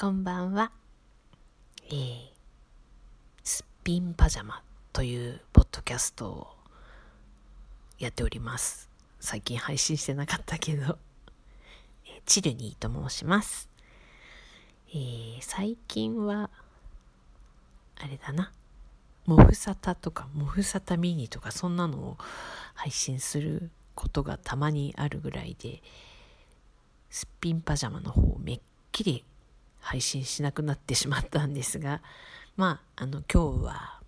[0.00, 0.70] こんばんは。
[1.88, 2.18] えー、
[3.42, 6.46] すっぴんパジャマというポッドキャストを
[7.98, 8.88] やっております。
[9.18, 10.98] 最近配信してなかったけど、
[12.06, 13.68] え、チルニーと申します。
[14.90, 16.48] えー、最近は、
[17.96, 18.52] あれだな、
[19.26, 22.18] モフサタとか、モフサタミニとか、そんなのを
[22.74, 25.82] 配信することがたまにあるぐらいで、
[27.10, 28.60] すっぴんパジャマの方をめっ
[28.92, 29.24] きり
[29.88, 32.02] 配信しなくなってしまったんですが
[32.58, 34.00] まああの今日は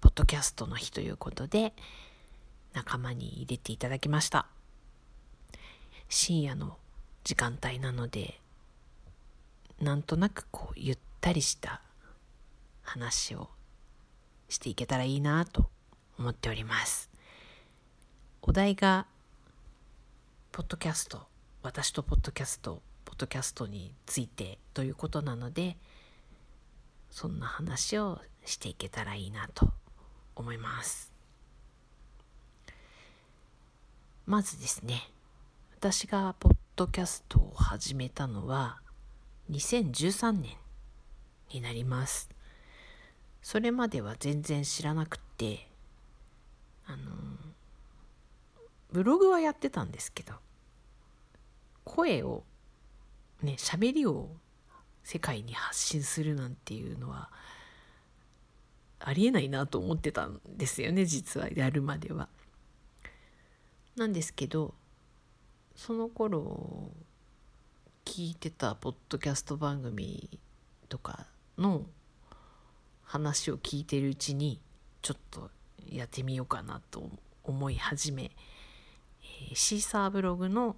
[0.00, 1.72] ポッドキャストの日ということで
[2.72, 4.46] 仲間に入れていただきました。
[6.08, 6.76] 深夜の
[7.22, 8.40] 時間帯なので
[9.80, 11.80] なんとなくこうゆったりした
[12.82, 13.48] 話を
[14.48, 15.70] していけたらいいなと
[16.18, 17.10] 思っております。
[18.42, 19.06] お題が
[20.50, 21.22] ポッドキャスト
[21.62, 22.82] 私とポッドキャスト
[23.20, 25.76] ドキャストについてということなので
[27.10, 29.70] そんな話をしていけたらいいなと
[30.34, 31.12] 思います。
[34.26, 35.10] まずですね
[35.76, 38.80] 私がポッドキャストを始めたのは
[39.50, 40.56] 2013年
[41.52, 42.30] になります。
[43.42, 45.68] それまでは全然知らなくて
[46.86, 46.96] あの
[48.92, 50.34] ブログはやってたんですけど
[51.84, 52.44] 声を
[53.42, 54.30] ね喋りを
[55.02, 57.30] 世界に発信するなんていうのは
[58.98, 62.28] ありえないなと思ってたんですよね実はやるまでは。
[63.96, 64.74] なんですけど
[65.74, 66.90] その頃
[68.04, 70.38] 聞いてたポッドキャスト番組
[70.88, 71.26] とか
[71.58, 71.86] の
[73.02, 74.60] 話を聞いてるうちに
[75.02, 75.50] ちょっと
[75.88, 77.10] やってみようかなと
[77.42, 80.76] 思い始め、えー、シーサーブログの、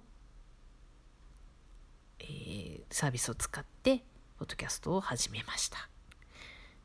[2.93, 4.03] サービスを使って
[4.37, 5.89] ポッドキャストを始めました。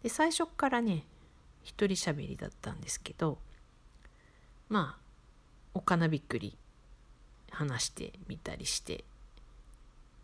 [0.03, 1.05] で最初からね
[1.63, 3.37] 一人喋りだったんですけど
[4.71, 5.03] まあ
[5.75, 6.57] おかなびっくり
[7.51, 9.05] 話してみたりして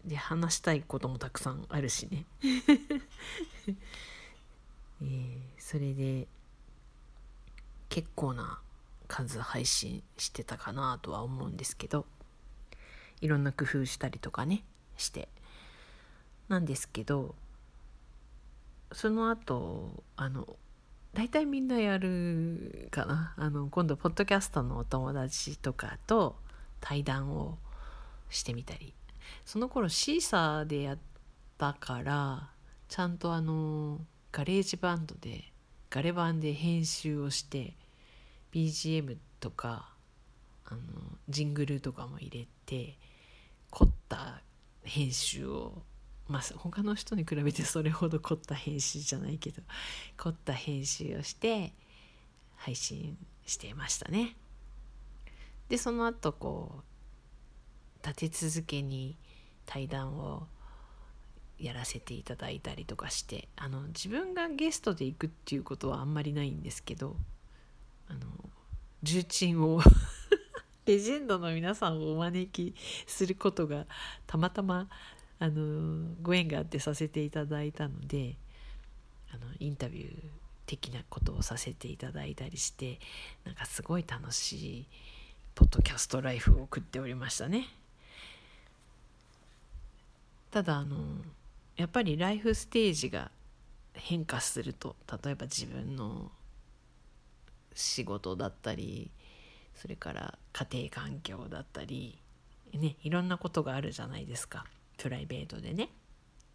[0.06, 2.24] で話したいこともたくさんあるしね、
[5.02, 6.26] えー、それで
[7.90, 8.58] 結構な
[9.06, 12.06] 数配信してたかなとは思うんですけど
[13.20, 14.64] いろんな工夫したりとかね
[14.96, 15.28] して
[16.54, 17.34] なんですけど
[18.92, 20.56] その後あの
[21.12, 23.34] 大体みんなやるかな。
[23.36, 26.36] あの今度ポッドキャストのお友達とかと
[26.80, 27.58] 対談を
[28.30, 28.94] してみたり。
[29.44, 30.98] その頃シーサーでやっ
[31.56, 32.50] たから
[32.88, 34.00] ちゃんとあの
[34.32, 35.52] ガレージバンドで
[35.88, 37.74] ガレバンで編集をして
[38.52, 39.92] BGM とか
[40.66, 40.80] あの
[41.28, 42.96] ジングルとかも入れて
[43.70, 44.42] 凝った
[44.82, 45.82] 編集を
[46.28, 49.62] まあ他の人に比べてそれほど凝った編集じゃないけど
[50.16, 51.72] 凝った編集をして
[52.56, 54.36] 配信していましたね。
[55.68, 56.82] でその後こ
[58.02, 59.16] う立て続けに
[59.66, 60.46] 対談を
[61.58, 67.16] やらせていただいたりとかしてあの自分がゲストで行くっていうことはあんまりないんですけど
[68.08, 68.20] あの
[69.02, 69.80] 重鎮を
[70.86, 72.74] レジェンドの皆さんをお招き
[73.06, 73.86] することが
[74.26, 74.88] たまたま
[75.38, 78.36] あのご縁があってさせていただいたので
[79.32, 80.14] あのインタビュー
[80.66, 82.98] 的なことをさせていただいたりして
[83.44, 84.86] なんかすごい楽しい
[85.54, 87.68] ポッドキャストライフを送っておりましたね。
[90.50, 90.96] ただあの
[91.76, 93.30] やっぱりライフステージが
[93.94, 94.94] 変化すると
[95.24, 96.30] 例えば自分の
[97.74, 99.10] 仕事だったり
[99.74, 102.18] それから家庭環境だったり
[102.72, 104.64] ねいろんなことがあるじゃないですか
[104.96, 105.90] プライベートでね。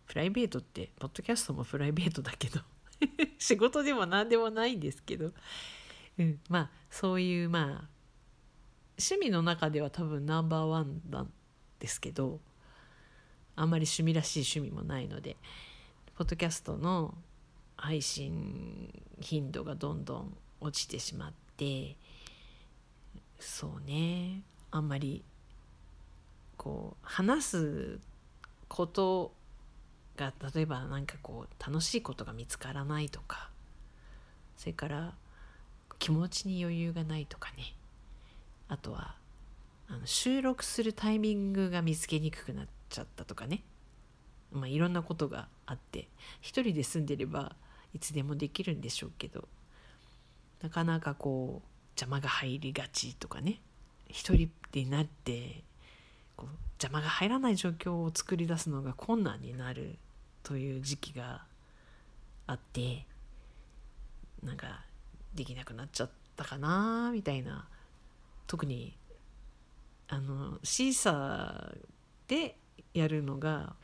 [0.07, 2.61] プライベートってポッドキャストもプライベートだけど。
[3.37, 5.31] 仕事でも何でもないんですけど、
[6.17, 7.89] うん、まあそういうまあ
[8.97, 11.31] 趣味の中では多分ナンバーワンなん
[11.79, 12.39] ですけど。
[13.55, 15.35] あんまり趣味らしい趣味もないので。
[16.15, 17.13] ポッドキャストの
[17.75, 21.97] 配信頻度がどんどん落ちてしまって。
[23.37, 24.43] そうね。
[24.71, 25.23] あんまり
[26.55, 27.99] こう話す
[28.69, 29.33] こと
[30.15, 33.49] が例えば何かこう楽しいことが見つからないとか
[34.55, 35.13] それから
[35.97, 37.75] 気持ちに余裕がないとかね。
[38.69, 39.15] あとは
[39.89, 43.63] あの収録するタイミングが見つけにくくなっちゃったとかね。
[44.51, 46.07] まあいろんなことがあって
[46.41, 47.55] 一人で住んでれば
[47.93, 49.47] いつでもできるんでしょうけど
[50.61, 51.67] なかなかこう
[51.99, 53.59] 邪魔が入りがちとかね。
[54.07, 55.63] 一人になって
[56.81, 59.97] 邪魔が入らない状況を作り出すのが困難になる
[60.43, 61.43] という時期が
[62.47, 63.05] あって
[64.43, 64.83] なんか
[65.35, 67.67] できなくなっちゃったかなみたいな。
[68.49, 68.97] 特に
[70.07, 71.77] あのシーサー
[72.27, 72.57] で
[72.95, 73.75] やるのが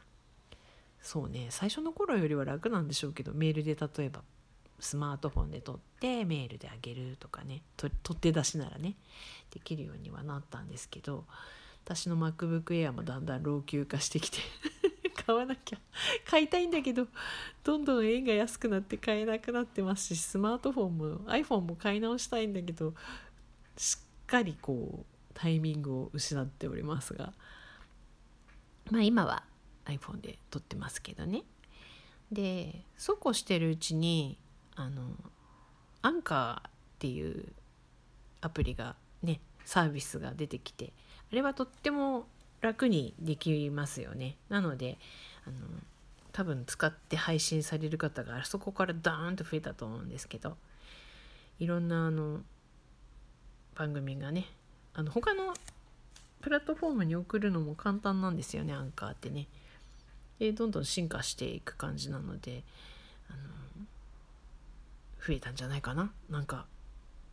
[1.04, 4.22] そうね最初の頃よりは楽なんでしょうけどメールで例えば
[4.80, 8.96] スマートフォンで撮ってメールであげるとかね取って出しならね
[9.54, 11.26] できるようにはなったんですけど
[11.86, 14.40] 私の MacBook Air もだんだん老朽化してきて
[15.26, 15.80] 買わなきゃ。
[16.26, 17.08] 買いたいんだけど
[17.64, 22.96] どんどん円が安くなって買えなくなってますしスマートフォンも iPhone も買い直したいんだけど
[23.78, 27.34] しっかりこうタイミングを失っておりますが。
[28.92, 29.44] まあ今は
[29.86, 31.44] iPhone で撮ってますけどね。
[32.32, 34.38] でそうこうしてるうちに
[34.76, 35.04] あの
[36.02, 37.54] アンカーっていう
[38.42, 40.94] アプリがねサービスが出てきて
[41.32, 42.28] あれはとっても
[42.62, 44.38] 楽にできますよね。
[44.50, 44.98] なので
[45.46, 45.56] あの
[46.32, 50.58] 多分使って配信される方があそこからダーンと増えたと思うんですけど
[51.60, 52.42] いろんなあの
[53.76, 54.46] 番組がね
[54.94, 55.54] あの他の
[56.42, 59.48] プラットフォームに送るのも簡単なんですよねアンカーってね。
[60.40, 62.64] でどんどん進化していく感じなので
[63.30, 63.86] あの
[65.26, 66.12] 増えたんじゃないかな。
[66.30, 66.66] なんか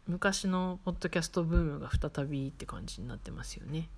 [0.07, 3.89] 昔のポッドキャストブームが再びって感じになってますよね。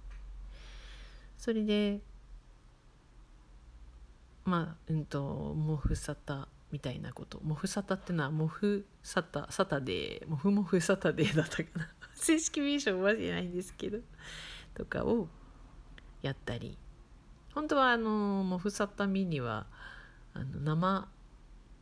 [1.39, 2.01] それで
[4.45, 7.41] まあうんとモフサタみたいなこと。
[7.43, 10.29] モフサタってのはモフサタサタデー。
[10.29, 11.89] モフモフサタデーだったかな。
[12.15, 13.99] 正式名称はじないんですけど。
[14.75, 15.29] とかを
[16.21, 16.77] やったり。
[17.55, 19.67] 本当はあのモフサタミには
[20.35, 21.09] あの生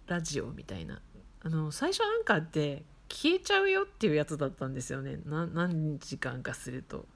[0.06, 1.00] ラジオみたいな。
[1.40, 5.18] あの最初アンカーって消えちゃうよっていうやつだったんですよね。
[5.26, 7.06] 何時間かすると。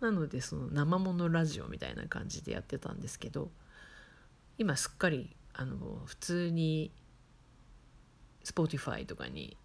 [0.00, 3.50] なのでその生ものラジオみたいな感じでやってたんですけど
[4.58, 6.90] 今すっかりあの普通に
[8.44, 9.56] Spotify とかに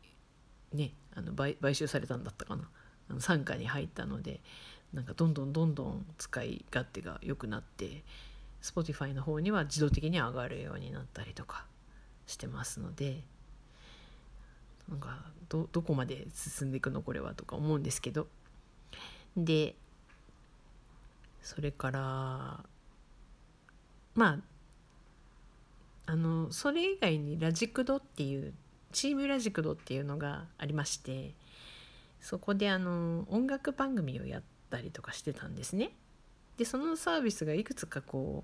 [0.73, 2.69] ねあの買買収されたんだったかな。
[3.09, 4.41] あの傘下に入ったので
[4.93, 8.03] なんかどんどんどんどん使い勝手が良くなって
[8.61, 11.65] Spotify の方には自動的に上がるようになったりとか
[12.27, 13.23] してますので
[14.89, 15.19] なんか
[15.49, 18.27] どこまで進んでいくのこれはとか思うんですけど
[19.35, 19.75] で
[21.41, 22.01] それから
[24.15, 24.37] まあ
[26.05, 28.53] あのそれ以外にラジクドっていう
[28.91, 31.31] チームラジクドっていうのがありまして
[32.19, 35.91] そこであの音楽番組をやったりとかしてたんですね。
[36.57, 38.43] でそのサービスがいくつかこ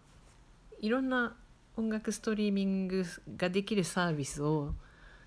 [0.81, 1.35] ういろんな
[1.75, 3.05] 音楽ストリーミング
[3.35, 4.73] ができるサービスを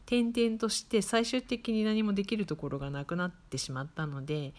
[0.06, 4.55] 転々として最終的に何もできるところがなくなってしまったので、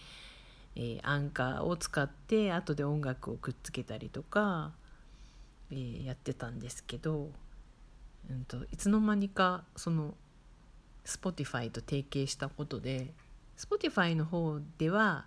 [0.75, 4.71] えー、アンカーを使って後で音楽をくっつけたりとか、
[5.71, 7.31] えー、やってたんですけど、
[8.29, 10.15] うんと、いつの間にかその
[11.05, 13.13] Spotify と提携したことで
[13.57, 15.25] Spotify の方では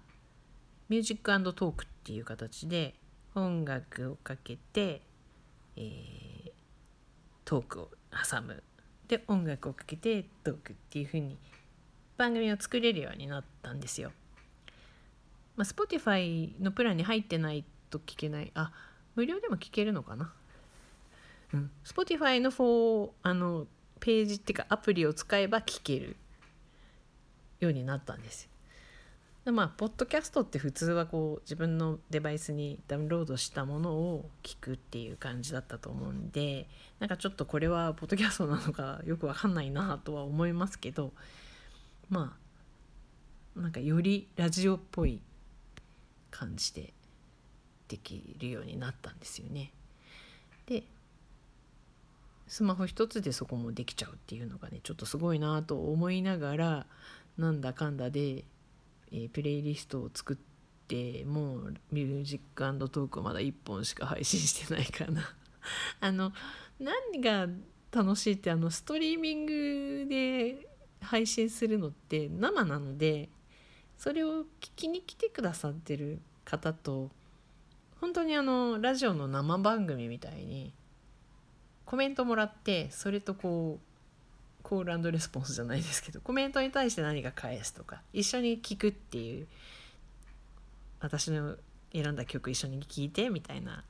[0.89, 2.95] ミュージックトークっていう形で
[3.35, 5.03] 音楽をかけて、
[5.77, 6.51] えー、
[7.45, 8.63] トークを挟む
[9.09, 11.37] で音楽をかけてトークっていう風に
[12.17, 14.13] 番組を作れるようになったんですよ。
[15.57, 18.73] まあ、Spotify のプランに入ってないと聞けないあ
[19.15, 20.33] 無料でも聞けるのかな？
[21.53, 23.67] うん Spotify の4あの
[24.01, 26.17] ページっていうかアプリを使えば聞ける
[27.61, 28.49] ようになったんです。
[29.45, 36.67] でまあポッドキャストって普通はこう自分のデバイスにダウンロードしたものを聞くっていう感じだったと思うんで
[36.99, 41.13] なんかちょっとこれはポッドキャストなのかよくわかんないなとは思いますけど
[42.09, 42.37] ま
[43.57, 45.21] あなんかよりラジオっぽい
[46.31, 46.95] 感じで
[47.89, 49.71] できるようになったんですよね。
[50.67, 50.85] で
[52.47, 56.87] スマホ一つでそこもできちゃうっていうのがねちょっとすごいなと思いながら
[57.39, 58.45] なんだかんだで
[59.15, 60.37] えー、プレイリストを作っ
[60.89, 65.23] てもうミュージックトークまだ1本しか配信してないかな。
[66.01, 66.33] あの
[66.81, 67.47] 何が
[67.93, 70.69] 楽しいってあのストリーミングで
[71.01, 73.29] 配信するのって生なので
[73.97, 77.13] それを聞きに来てくださってる方と
[78.01, 80.75] 本当にあのラジオの生番組みたいに
[81.85, 83.94] コメントもらってそれとこう
[84.65, 89.47] コールレスポンスじゃないですけどコメントに対して何か返すとか一緒に聞くっていう
[91.01, 91.57] 私の
[91.93, 93.85] 選んだ曲一緒に聴いてみたいな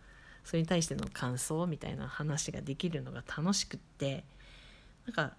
[0.45, 4.25] それに対しての感想みたいな話ができるのが楽しくって
[5.07, 5.35] なんか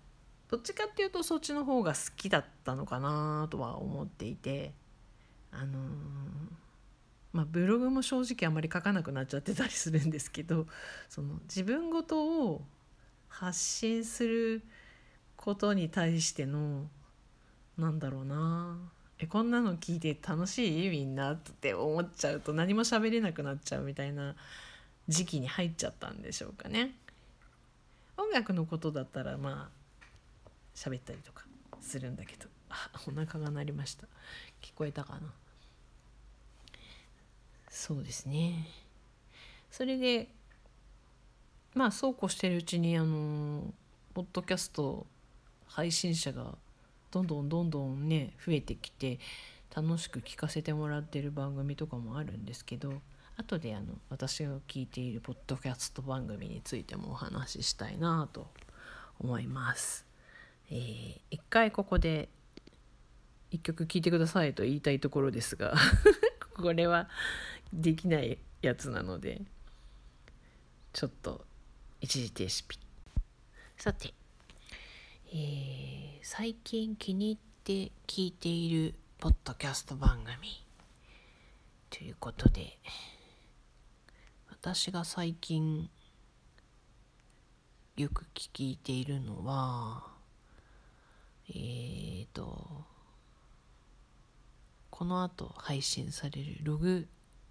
[0.49, 4.71] どっちかっていうとそっちの方が好きだったのかなとは思っていて
[5.51, 5.75] あのー、
[7.33, 10.65] まあ、ブログも正直あまり書かなくなっちゃってたりするんですけど
[11.09, 12.61] その自分ごとを
[13.27, 14.63] 発信する
[15.45, 16.87] ことに対しての
[17.77, 18.77] なんだろうな。
[19.19, 20.89] えこんなの聞いて楽しい？
[20.89, 24.35] みんなって思っちゃうと何も喋れなくなっちゃうみたいな
[25.07, 26.95] 時期に入っちゃったんでしょうかね。
[28.17, 29.75] 音楽のことだったらまあ
[30.75, 31.45] 喋ったりとか
[31.79, 32.47] するんだけど。
[32.69, 34.07] あお腹が鳴りました。
[34.61, 35.19] 聞こえたかな。
[37.69, 38.67] そうですね。
[39.69, 40.27] それで
[41.75, 43.61] まあそうこうしてるうちにあの
[44.13, 45.05] ポッドキャスト
[45.67, 46.55] 配信者が
[47.11, 49.19] どんどんどんどんね増えてきて
[49.75, 53.01] 楽しく聞かせてもらってる番組とかもあるんですけど
[53.37, 58.47] 後であの私が聞いているポッドキャスト番組についてもお話ししたいなと
[59.19, 60.05] 思います。
[60.69, 62.29] えー、一回ここで
[63.51, 65.75] 一曲聴いてくださいと言いたいところですが
[66.55, 67.09] これは
[67.71, 69.41] できないやつなので
[70.93, 71.45] ちょっと
[72.01, 72.79] 一時停止ピ
[73.77, 74.13] さて、
[75.33, 80.63] えー、最近気に入って聞いているポッドキャスト番組。
[81.89, 82.77] ということで
[84.49, 85.89] 私が最近
[87.97, 90.03] よく聞いているのは
[91.49, 92.85] えーと
[94.89, 97.07] この後配信されるログ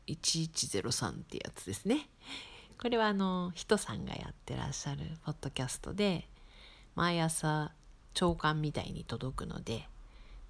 [0.07, 2.09] 1103ってやつですね。
[2.81, 6.29] これはあの人さんがやってらっしゃるポッドキャストで
[6.95, 7.73] 毎朝
[8.15, 9.89] 朝刊みたいに届くので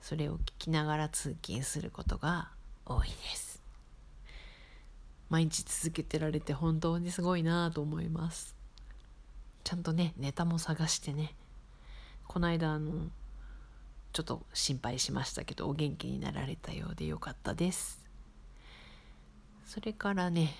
[0.01, 2.51] それを聞きながら通勤することが
[2.85, 3.63] 多いです。
[5.31, 8.55] 毎日続けてられて本当にすごいなと思います。
[9.65, 11.35] ちゃんとねネタも探してね。
[12.27, 13.09] この間あの
[14.13, 18.05] ちょっと心配しましたけどお元気になられたようでよかったです。
[19.65, 20.55] それからね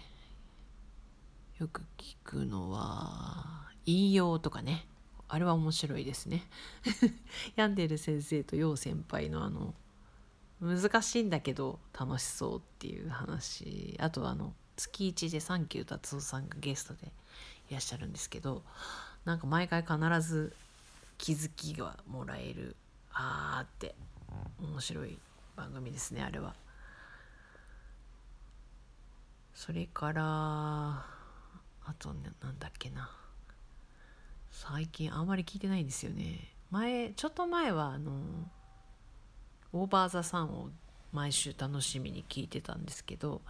[1.59, 4.87] よく聞くのは引用とかね。
[5.35, 6.45] あれは面白いですね。
[7.57, 9.75] 病んでる先生と陽先輩のあの
[10.61, 13.97] 難しいんだけど楽しそうっていう話。
[13.99, 17.13] あとあの月1でサンキュー達夫さんがゲストで
[17.69, 18.65] いらっしゃるんですけど
[19.25, 20.55] なんか毎回必ず
[21.19, 22.77] 気づきがもらえる
[23.13, 23.97] あーって
[24.61, 25.19] 面白い
[25.57, 26.55] 番組ですねあれは。
[29.53, 33.24] それからあとねなんだっけな。
[34.55, 36.55] 最近あんまり聞いてないんですよね。
[36.71, 38.13] 前ちょっと前はあの
[39.73, 40.71] オーバー・ザ・サンを
[41.13, 43.43] 毎週楽しみに聞いてたんですけど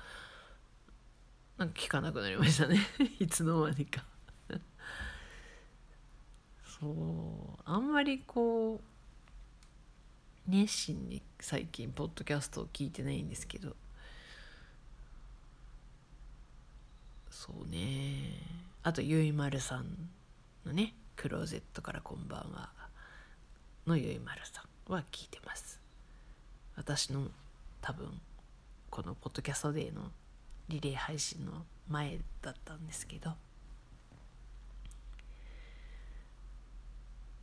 [1.59, 2.81] なんか聞かなくなりましたね。
[3.21, 4.03] いつの間にか。
[6.65, 7.61] そう。
[7.67, 13.77] あんまりこう熱心に最近ポッドキャストを聞いてないんですけど。
[17.31, 18.41] そうね。
[18.83, 20.14] あとゆいまるさん。
[20.65, 22.73] のね「クローゼットからこんばんは」
[23.87, 25.81] のゆいまるさんは聞いてます。
[26.77, 27.31] 私の
[27.81, 28.21] 多分
[28.91, 30.11] このポッドキャストデーの
[30.69, 33.35] リレー配信の前だったんですけど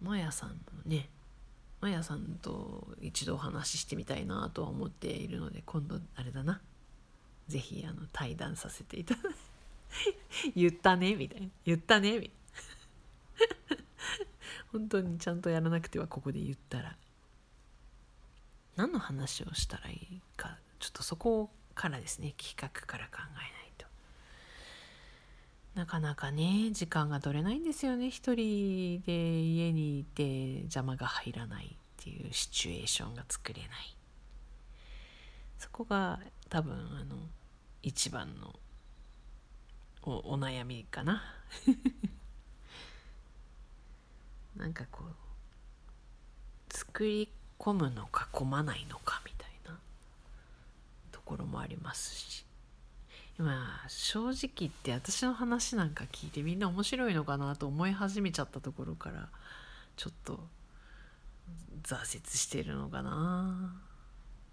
[0.01, 1.09] マヤさんのね
[1.79, 6.61] マヤさんと一度お話ししてみたいなとは思っているので今度あれだな。
[7.47, 9.39] 是非あの対談させていただいて。
[10.55, 11.47] 言ったねみたいな。
[11.65, 12.40] 言ったねみたいな。
[14.71, 16.95] 本当にちゃんとやらなくてはここで言ったら。
[18.77, 22.33] 何の話をしたらいいかちょっとそこからですね。
[22.37, 23.47] 企画から考えない
[23.77, 23.85] と。
[25.75, 28.09] なかなかね時間が取れないんですよね。
[28.09, 29.11] 一人で
[29.41, 33.69] 家にいて邪魔が入らないっていうシチュエーションが作れない。
[35.59, 37.17] そこが多分あの
[37.83, 38.55] 一番の
[40.03, 41.21] おお悩みかな。
[44.61, 47.27] なんかこう作り
[47.59, 49.77] 込むのか込まないのかみたいな
[51.11, 52.45] ところもありますし。
[53.39, 59.29] 今正直言って私の話なんか聞いてみんな面白いのかなと思い始めちゃったところから
[59.95, 60.41] ちょっと
[61.81, 63.73] 挫折してるのかな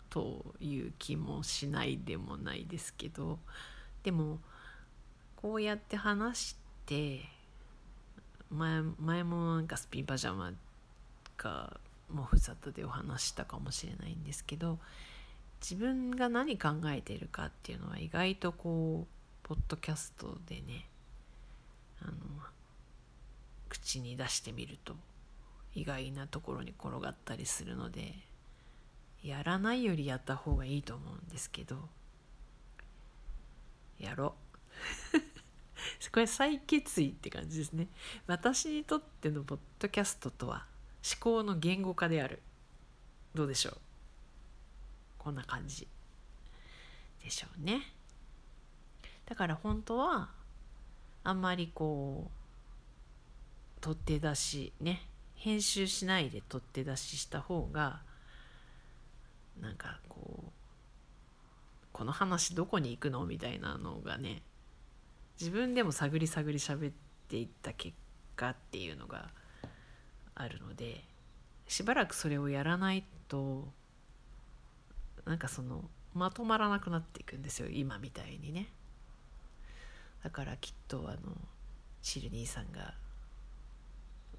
[0.08, 3.38] という気もしないでもないですけど
[4.04, 4.38] でも
[5.36, 7.20] こうやって話して
[8.50, 10.52] 前前もなんかスピンパジャマ
[11.36, 14.78] かもふざとでお話したかもしれないんですけど
[15.60, 20.86] 自分が何考えているかっていうのは意外とこうポッドキャストでね
[22.02, 22.12] あの
[23.68, 24.94] 口に出してみると
[25.74, 28.14] 意外なところに転がったりするので
[29.22, 31.76] やらないよりやった方がいいと思うんですけど
[33.98, 34.34] やろ
[35.14, 35.37] う。
[36.18, 37.86] これ再決意って感じですね。
[38.26, 40.66] 私にとってのポッドキャストとは
[41.04, 42.42] 思考の言語化である。
[43.36, 43.76] どうでしょう？
[45.16, 45.86] こんな感じ。
[47.22, 47.82] でしょうね。
[49.26, 50.30] だから本当は
[51.22, 55.02] あんまりこう取って出しね
[55.36, 58.00] 編集しないで取って出しした方が
[59.60, 60.50] なんかこう
[61.92, 63.24] この話どこに行くの？
[63.24, 64.42] みたいなのがね
[65.40, 66.92] 自分でも探り探り喋っ
[67.28, 67.94] ていった結
[68.36, 69.28] 果っていうのが
[70.34, 71.04] あるので
[71.66, 73.68] しばらくそれをやらないと
[75.24, 78.68] なんかそのまとまらなくなっていくんですよ今みたいにね。
[80.24, 81.18] だからきっとあの
[82.02, 82.94] チル兄さんが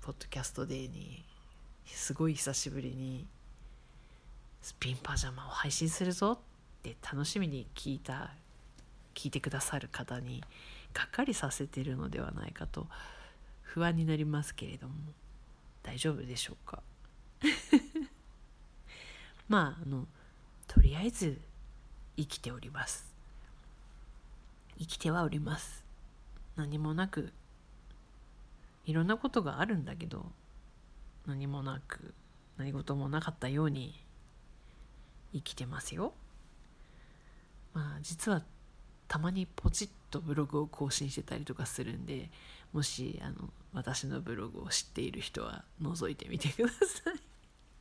[0.02, 1.24] ポッドキャストデーに
[1.86, 3.26] すごい久しぶりに
[4.62, 6.38] スピンパジャマを配信するぞっ
[6.84, 8.32] て楽しみに聞いた
[9.16, 10.44] 聞いてくださる方に
[10.94, 12.88] がっかりさせてるのではないかと
[13.62, 14.94] 不安になりますけれども
[15.84, 16.82] 大丈夫でしょうか？
[19.48, 20.08] まああの
[20.68, 21.40] とりあえず
[22.18, 23.08] 生きております。
[24.78, 25.84] 生きてはおります。
[26.56, 27.32] 何もなく。
[28.86, 30.32] いろんなことがあるんだけど
[31.26, 32.14] 何もなく。
[32.58, 34.04] 何事もなかったように
[35.34, 36.14] 生きてますよ。
[37.74, 38.44] まあ実は
[39.10, 42.30] たまにポチッとブログを更新してたりとかするんで
[42.72, 47.20] もしあの私のブログを知っている人は覗いてみてください。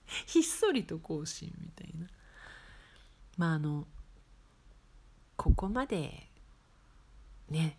[0.26, 2.06] ひっそりと更新みたいな。
[3.36, 3.86] まああの
[5.36, 6.28] ここまで
[7.50, 7.78] ね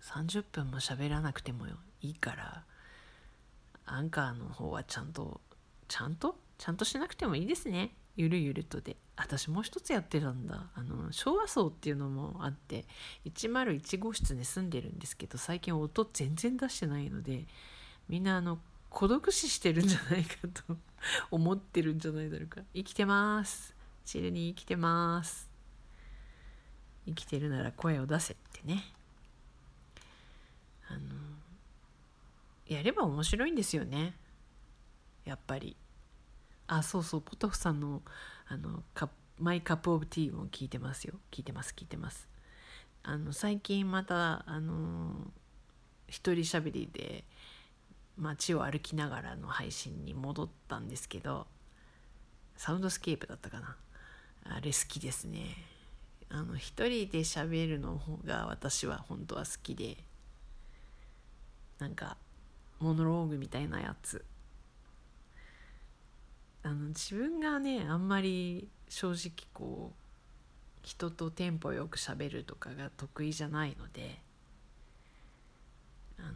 [0.00, 1.66] 30分も喋らなくても
[2.00, 2.64] いいから
[3.84, 5.42] アンカーの方はちゃんと
[5.86, 7.90] ちゃんとちゃんとしなくてもいいですね。
[8.16, 8.96] ゆるゆるとで。
[9.16, 10.70] 私もう一つやってたんだ。
[10.74, 12.86] あの昭和層っていうのもあって
[13.26, 17.44] 101号室に住んでるんですけど最近音全然出してないので
[18.08, 20.78] みんなあの孤独死してるんじゃないかと
[21.30, 22.62] 思ってるんじゃないだろうか。
[22.72, 23.74] 生きてます。
[24.06, 25.50] チルに生きてます。
[27.04, 28.94] 生きてるなら声を出せってね。
[30.88, 31.00] あの
[32.66, 34.14] やれば面白いんですよね。
[35.26, 35.76] やっぱり。
[36.66, 38.02] あそうそうポトフさんの
[38.46, 41.14] あのカ My Cup of Tea も聞いてますよ。
[41.30, 42.28] 聞いてます聞いてます。
[43.02, 45.30] あの最近またあの
[46.08, 47.24] 一人喋りで
[48.16, 51.46] 街を歩きながらの配信に戻ったんですけど
[52.56, 53.76] サウンドスケープだったかな。
[54.44, 55.56] あれ好きですね。
[56.30, 59.96] あの一人で喋るの方が私は本当は好きで
[61.78, 62.16] なんか
[62.80, 64.24] モノローグみたいなやつ。
[66.64, 70.04] あの自分がねあんまり正直こう
[70.82, 74.18] 人とテンポよくしゃべるとかが得意じゃないので
[76.18, 76.30] あの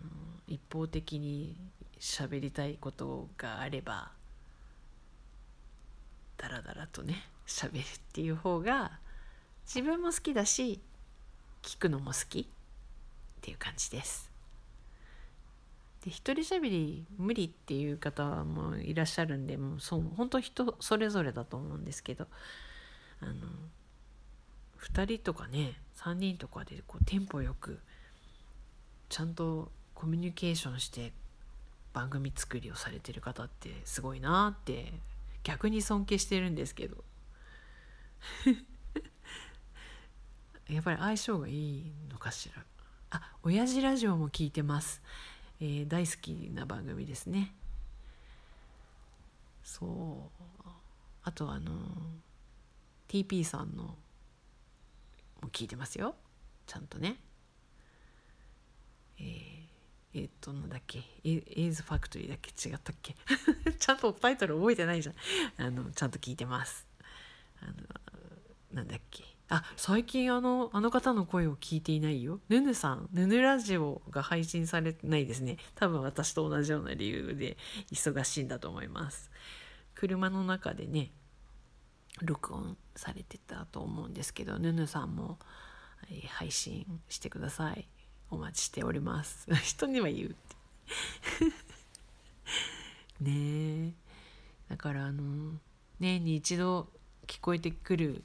[0.46, 1.56] 一方的に
[1.98, 4.10] 喋りたいことがあれば
[6.36, 8.98] ダラダラとね 喋るっていう方が
[9.64, 10.80] 自分も好きだし
[11.62, 12.46] 聞くのも好きっ
[13.40, 14.27] ていう感じです。
[16.04, 22.26] で一人しゃべり無理っていう方もいらっしゃるんでもうそう本当人それぞれだと思うんですけど
[23.20, 23.32] あの
[24.80, 27.80] 2人とかね3人とかでこうテンポよく
[29.08, 31.12] ちゃんとコミュニケーションして
[31.92, 34.92] 番組作りをされてる方ってすごいなって
[35.42, 37.02] 逆に尊敬してるんですけど。
[40.68, 42.64] やっぱり相性がいいのかしら。
[43.10, 45.00] あ親父ラジオも聞いてます。
[45.60, 47.54] えー、大好きな番組ですね。
[49.62, 50.68] そう。
[51.24, 51.72] あとあの
[53.08, 53.96] TP さんのも
[55.50, 56.14] 聞いてますよ。
[56.66, 57.16] ちゃんとね。
[59.18, 61.00] えー、え、っとなんだっけ。
[61.24, 62.50] エイズファクトリーだっけ？
[62.68, 63.14] 違ったっけ？
[63.78, 65.14] ちゃんとタイトル覚えてないじゃん。
[65.66, 66.86] あのちゃんと聞いてます。
[67.60, 67.72] あの
[68.72, 69.24] なんだっけ。
[69.50, 72.40] あ最近あのあの方の声を聞いていないよ。
[72.50, 75.56] ヌヌさんヌヌラジオが配信されてないですね。
[75.74, 77.56] 多分私と同じような理由で
[77.90, 79.30] 忙しいんだと思います。
[79.94, 81.10] 車の中でね
[82.20, 85.38] 録音されてたと思うんですけどヌヌさんも、
[86.10, 87.88] え、配信してください。
[88.30, 89.48] お待ちしております。
[89.64, 90.56] 人には言うって。
[93.24, 93.92] ねえ。
[94.68, 95.58] だからあの
[95.98, 96.92] 年に一度
[97.26, 98.22] 聞こえてくる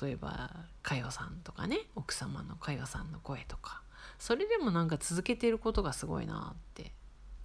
[0.00, 0.50] 例えば
[0.82, 3.82] 佳代さんとかね奥様の佳代さんの声とか
[4.18, 6.92] それでもなんか続けてることがすごいなって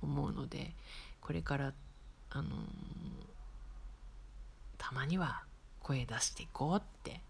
[0.01, 0.73] 思うので
[1.21, 1.73] これから
[2.31, 2.53] あのー、
[4.77, 5.43] たまには
[5.81, 7.21] 声出していこうって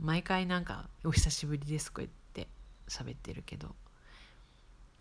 [0.00, 2.48] 毎回なんか「お久しぶりです」とか言って
[2.88, 3.74] 喋ってるけど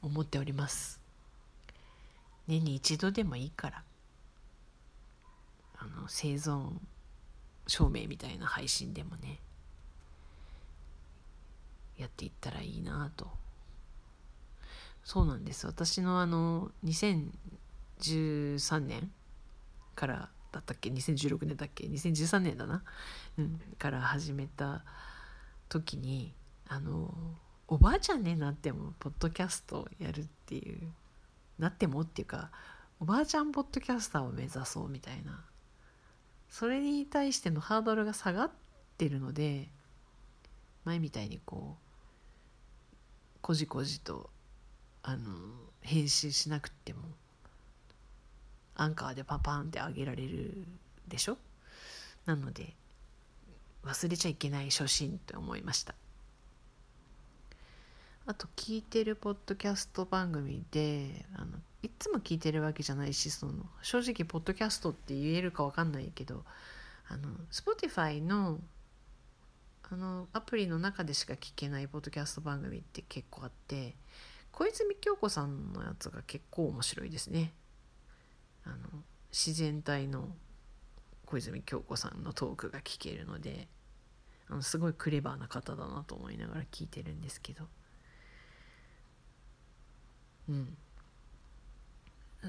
[0.02, 1.00] 思っております。
[2.48, 3.84] 年に一度でもいいから
[5.78, 6.74] あの生存
[7.68, 9.40] 証明みたいな配信でもね
[11.98, 13.28] やっていったらいいなと。
[15.04, 15.68] そうなんです。
[15.68, 19.12] 私のあの2013年
[19.96, 22.84] からだったっけ？2016年だっけ？2013年だな、
[23.38, 24.84] うん、から始めた
[25.70, 26.34] 時に
[26.68, 27.14] あの
[27.68, 30.80] おばあちゃんになってもポッドキャストやるっていう
[31.60, 32.52] なってもっていうか
[33.00, 35.44] おばあちゃんポッドキャスターを目指そうみたいな
[36.50, 38.52] それに対してのハードルが下がっ
[38.98, 39.68] てるので
[40.86, 41.82] 前みたいにこう
[43.42, 44.30] こじこじと
[45.04, 45.32] あの
[45.82, 47.02] 編集しなくても
[48.76, 50.66] アンカーでパパンって上げられる
[51.08, 51.38] でしょ？
[52.26, 52.74] なので
[53.84, 55.94] 忘れちゃいけない初心と思いました。
[58.26, 66.44] あと聞いてるポッドキャスト番組であのいつも聞いてるわけじゃないしその正直ポッドキャストって言えるか分かんないけど
[67.08, 68.60] あの Spotify の
[69.92, 73.96] あのアプリの中でしか聞けないポッドキャスト番組って結構あって
[74.52, 77.54] 小泉京子さんのやつが結構面白いですね。
[78.64, 78.76] あの
[79.32, 80.30] 自然体の
[81.28, 83.68] 小泉京子さんのトークが聞けるので
[84.50, 87.66] あのすごいクレバーな方だなと思いながら聞いてるんですけど
[90.50, 90.78] うん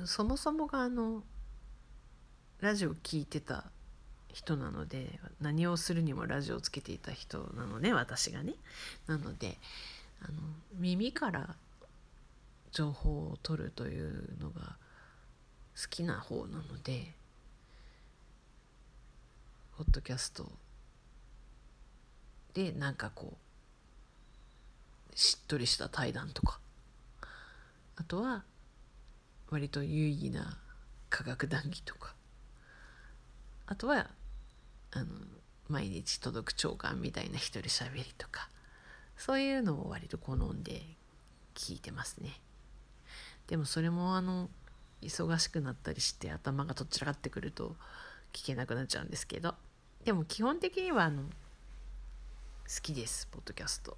[0.06, 1.22] そもそもがあの
[2.60, 3.64] ラジオ聞いてた
[4.32, 8.54] 人なので何をするにもラジオをつけていた人なのね私がね。
[9.06, 9.58] なので
[10.22, 10.34] あの
[10.74, 11.56] 耳から
[12.72, 14.76] 情報を取るというのが
[15.80, 17.12] 好きな方なので
[19.76, 20.50] ポッドキャスト
[22.54, 23.34] でなんかこ
[25.12, 26.58] うしっとりした対談とか
[27.96, 28.44] あとは
[29.50, 30.58] 割と有意義な
[31.10, 32.14] 科学談義とか。
[33.66, 34.10] あとは
[34.92, 35.06] あの
[35.68, 38.48] 毎日届く長官みたいな一人喋りとか。
[39.16, 40.82] そういうのを割と好んで
[41.54, 42.40] 聞いてますね。
[43.46, 44.50] でもそれもあの
[45.02, 47.76] 忙しくなったりして頭がとっちらかってくると
[48.32, 49.54] 聞けなくなっちゃうんですけど。
[50.04, 51.28] でも基本的にはあの好
[52.82, 53.96] きですポッドキャスト。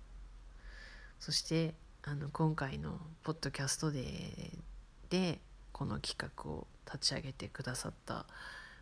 [1.18, 4.58] そしてあの今回のポッドキャストデー
[5.10, 5.40] で
[5.72, 8.26] この企画を立ち上げてくださった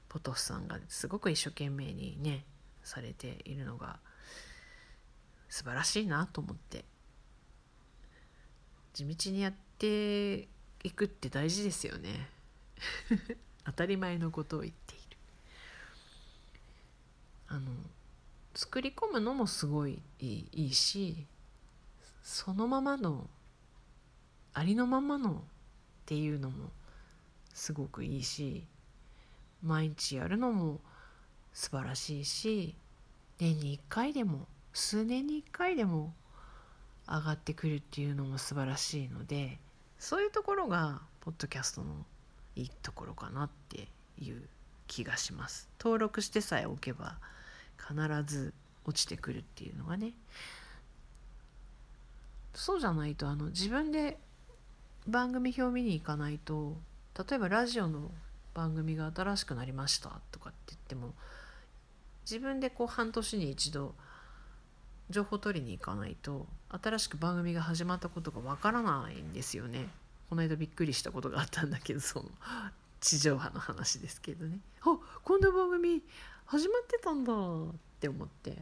[0.09, 2.45] ポトフさんがすごく一生懸命にね
[2.83, 3.99] されているのが
[5.49, 6.85] 素晴らしいなと思って。
[8.97, 10.49] 地道にやって
[10.83, 12.31] いくって大事ですよね。
[13.65, 15.17] 当たり前のことを言っている。
[17.49, 17.71] あの
[18.55, 21.27] 作り込むのもすごいいいいいし
[22.23, 23.29] そのままの
[24.55, 25.45] ありのままの
[26.07, 26.71] っていうのも
[27.53, 28.64] すごくいいし
[29.61, 30.79] 毎日やるのも
[31.53, 32.77] 素晴らしいし
[33.38, 36.14] 年に1回でも数年に1回でも
[37.09, 39.59] 上がってくるっていうのも素晴らしいので
[39.99, 42.07] そういうところがポッドキャストの
[42.55, 43.88] いいところかなって
[44.21, 44.49] いう
[44.87, 45.69] 気がします。
[45.81, 47.19] 登録してさえおけば
[47.79, 50.12] 必ず落ちてくるっていうのがね。
[52.55, 54.19] そうじゃないとあの自分で
[55.09, 56.77] 番組表見に行かないと
[57.16, 58.11] 例えばラジオの
[58.55, 61.12] 番組が新しくなりましたとかって言っても
[62.25, 63.95] 自分でこう半年に一度
[65.11, 69.88] 情報取りに行かないと新しく番組が始まったことがわからないんですよね。
[70.29, 72.29] この間びっくりしたことがあったんだけどその
[73.01, 74.59] 地上波の話ですけどね。
[74.81, 76.03] あこんな番組
[76.47, 78.57] 始まってたんだって思って。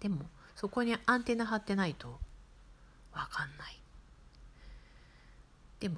[0.00, 2.18] でもそこにアンテナ張ってないと
[3.14, 3.83] わかんない。
[5.80, 5.96] でも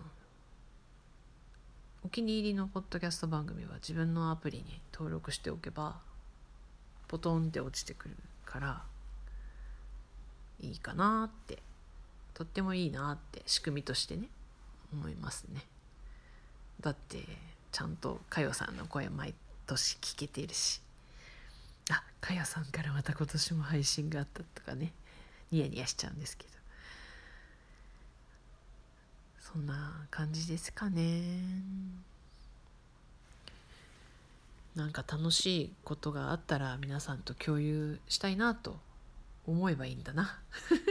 [2.05, 5.97] お気に入りのポッドキャスト番組は自分のアプリに登録しておけば
[7.09, 8.83] ポトンって落ちてくるから
[10.61, 11.59] いいかなって
[12.35, 14.29] とってもいいなって仕組みとしてね
[14.93, 15.63] 思いますね。
[16.81, 17.19] だって
[17.73, 19.35] ちゃんとかよさんの声毎
[19.67, 20.81] 年聞けてるし。
[21.91, 24.93] あかよさんからまた今年も配信があったとかね
[25.51, 26.56] ニヤニヤしちゃうんですけど。
[29.53, 31.41] そんな感じですかね。
[34.75, 38.77] なんか楽しいことがあったら皆さんと共有したいなと
[39.47, 40.41] 思えばいいんだな。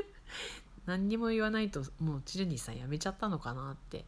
[0.88, 4.06] 何にも言わないともうチルニーさん辞めちゃったのかなって。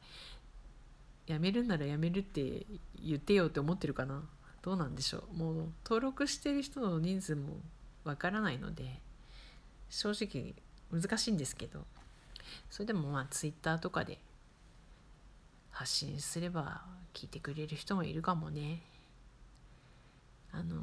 [1.27, 2.65] 辞めるんなら辞めるって
[3.03, 4.23] 言ってよって思ってるかな。
[4.61, 5.33] どうなんでしょう。
[5.33, 7.59] もう登録してる人の人数も
[8.05, 9.01] わからないので
[9.89, 10.55] 正直
[10.89, 11.85] 難しいんですけど。
[12.69, 14.19] それでもまあツイッターとかで
[15.77, 16.81] 発信すれば
[17.13, 18.81] 聞いてくれる人もいるかもね。
[20.51, 20.81] あの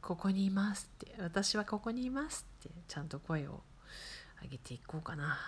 [0.00, 3.60] ここにいますって私はここにいますってちゃんと声を
[4.42, 5.38] 上げていこうかな。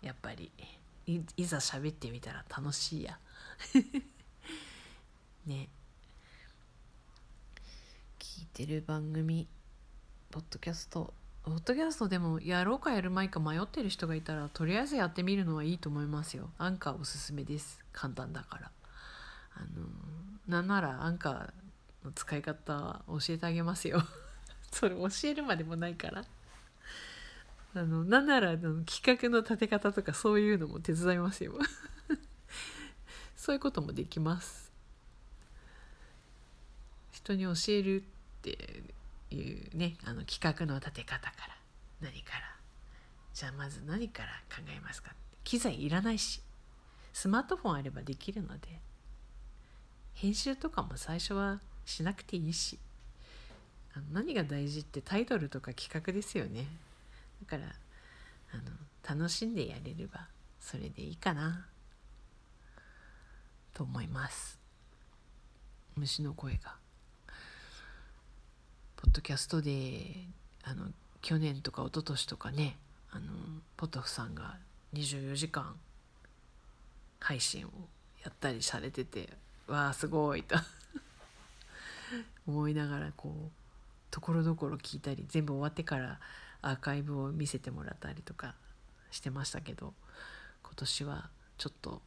[0.00, 0.50] やっぱり。
[1.06, 3.18] いいざ喋ってみたら楽しいや。
[5.44, 5.68] ね。
[8.18, 9.46] 聞いてる番組
[10.30, 11.12] ポッドキャスト
[11.46, 16.50] ポッドキャストでもやろうかやるまいか迷ってる人がいたらとりあえずやってみるのはいいと思いますよ。
[16.58, 17.78] アンカーおすすめです。
[17.92, 18.70] 簡単だから。
[19.54, 19.86] あの
[20.48, 24.02] なんならアンカーの使い方教えてあげますよ。
[24.72, 26.24] それ教えるまでもないから。
[27.74, 31.56] あのなんならの企画の立て方とかそういうのも手伝いますよ。
[33.36, 34.72] そういうこともできます。
[37.12, 38.04] 人に教えるっ
[38.42, 38.82] て
[39.30, 41.56] いうねあの企画の立て方から
[42.00, 42.56] 何から
[43.34, 45.10] じゃあまず何から考えますか
[45.44, 46.42] 機材いらないし。
[47.12, 48.68] スマートフォンあればできるので
[50.12, 52.78] 編集とかも最初はしなくていいし。
[53.94, 56.66] あの何が大事ってタイトルとか企画ですよね。
[57.42, 57.72] だから
[58.52, 60.28] あの楽しんでやれれば
[60.60, 61.66] それでいいかな。
[63.72, 64.58] と思います。
[65.96, 66.76] 虫の声が。
[68.96, 70.26] ポッドキャストで
[70.64, 70.86] あの
[71.20, 72.76] 去年とか一昨年とかね
[73.10, 73.26] あの
[73.76, 74.56] ポトフさんが
[74.94, 75.74] 24時間
[77.20, 77.70] 配信を
[78.24, 79.28] やったりされてて
[79.66, 80.56] わあすごいと
[82.46, 83.50] 思いながらこう
[84.10, 86.20] ところどころ聞いたり全部終わってから
[86.62, 88.54] アーカイブを見せてもらったりとか
[89.10, 89.94] してましたけど
[90.62, 92.02] 今年はちょっと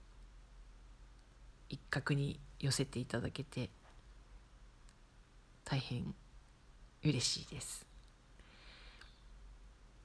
[1.70, 3.70] 一角に寄せていただけて
[5.64, 6.16] 大変
[7.04, 7.86] 嬉しいです。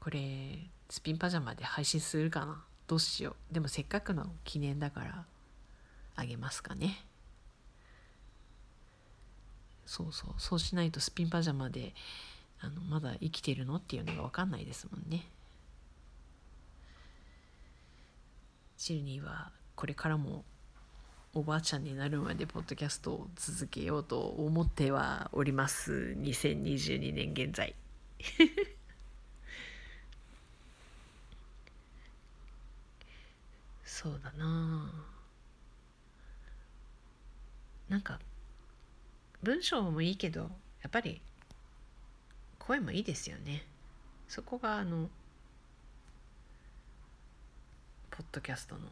[0.00, 0.58] これ
[0.90, 2.62] スピンパジャマで配信するかな？
[2.86, 3.54] どうしよう。
[3.54, 5.24] でもせっかくの記念だから
[6.16, 6.98] あげますかね。
[9.86, 10.34] そうそう。
[10.38, 11.94] そうしないとスピンパジャマで
[12.60, 13.76] あのまだ生きてるの？
[13.76, 15.26] っていうのが分かんないですもんね。
[18.76, 20.44] シルニーはこれからも
[21.36, 26.16] おばあちゃんになるまでポッドキャストを続けようと思ってはおります。
[26.20, 27.74] 2022年現在
[33.84, 34.92] そうだな。
[37.88, 38.20] なんか
[39.42, 40.42] 文章もいいけど
[40.82, 41.20] やっぱり
[42.60, 43.66] 声もいいですよね。
[44.28, 45.08] そこがあの
[48.10, 48.82] ポッドキャストの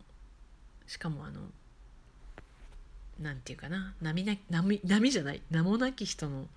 [0.89, 1.41] しかもあの
[3.21, 6.49] なんていうかな波な波波じゃない名もなき人の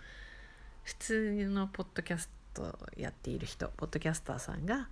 [0.84, 4.88] 普通のポッドキャストやっている人ポッドキャスターさんが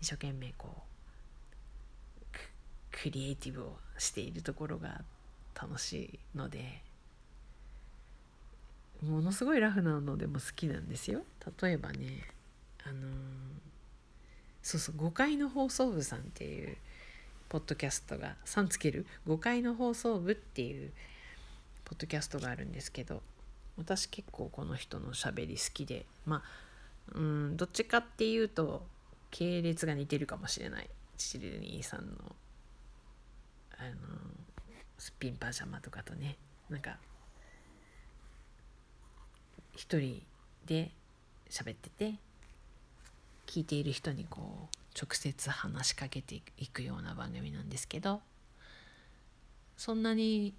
[0.00, 0.78] 一生懸命こう
[2.90, 5.02] クリエイティブをしているところが
[5.60, 6.82] 楽しいので
[9.02, 11.22] ものすごいラフなのでも好きなんですよ。
[11.62, 12.24] 例えばね
[12.84, 13.00] あのー、
[14.62, 16.76] そうそう5階の放送部さんっていう
[17.48, 20.92] ポッドキャストが「さんつける5階の放送部」っていう
[21.84, 23.22] ポッドキャストがあるんですけど
[23.76, 26.42] 私結構この人のしゃべり好きでま
[27.12, 28.86] あうんどっちかっていうと
[29.30, 30.88] 系列が似てるかもしれない。
[31.16, 32.36] チルニーさんの
[33.76, 33.96] あの
[34.96, 36.36] すっぴんパジャマとかとね。
[36.68, 36.98] なんか
[39.74, 40.22] 一人
[40.66, 40.90] で
[41.48, 42.14] 喋ってて
[43.46, 48.20] 聞いている人にこう直接話しかけていくような番組なんですけど
[49.76, 50.54] そんなに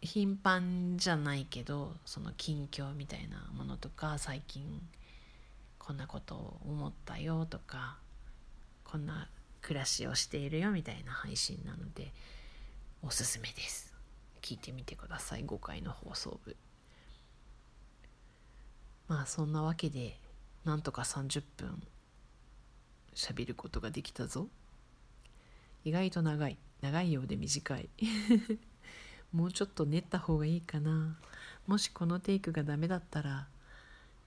[0.00, 4.80] 頻繁じゃないけどその近況みたいなものとか最近
[5.78, 7.96] こんなことを思ったよとか
[8.84, 9.28] こんな
[9.60, 12.12] 暮らしをしているよみたいな配信なので
[13.02, 13.94] おすすめです。
[14.40, 15.44] 聞いてみてください。
[15.44, 16.56] 5回の放送部。
[19.08, 20.18] まあそんなわけで
[20.64, 21.82] なんとか30分
[23.18, 24.46] 喋ることができたぞ。
[25.84, 26.56] 意外と長い。
[26.80, 27.88] 長いようで短い。
[29.34, 31.18] もうちょっと練った方がいいかな。
[31.66, 33.48] もしこのテイクがダメだったら、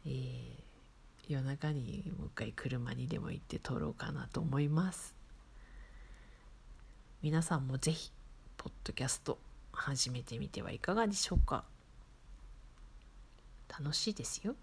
[0.06, 0.62] えー、
[1.30, 5.16] 夜中にもう一回車にでも行って撮ろうかなと思います。
[7.22, 8.12] 皆さんもぜひ
[8.58, 9.40] ポッドキャスト
[9.72, 11.64] 始めてみてはいかがでしょうか。
[13.70, 14.58] 楽しいですよ。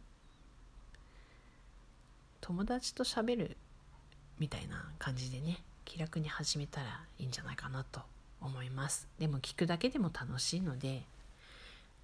[2.43, 3.57] 友達と喋る
[4.39, 8.01] みたいな感じでね気楽に始めたらいいんじゃないかなと
[8.41, 9.09] 思います。
[9.19, 11.03] でも聞くだけでも楽しいので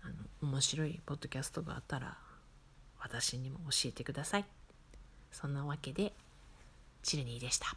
[0.03, 0.09] あ
[0.43, 2.17] の面白いポッドキャストがあったら
[3.01, 4.45] 私にも教えてください。
[5.33, 6.13] そんなわけで
[7.03, 7.77] チルニーでした。